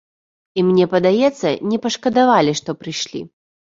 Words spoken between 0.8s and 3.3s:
падаецца, не пашкадавалі, што прыйшлі.